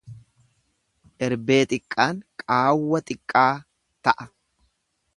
[1.27, 3.55] Erbee xiqqaan qaawwa xiqqaa
[4.03, 4.25] ta'a.